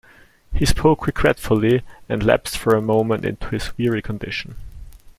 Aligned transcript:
He 0.51 0.65
spoke 0.65 1.05
regretfully 1.05 1.83
and 2.09 2.23
lapsed 2.23 2.57
for 2.57 2.75
a 2.75 2.81
moment 2.81 3.23
into 3.23 3.49
his 3.49 3.77
weary 3.77 4.01
condition. 4.01 4.55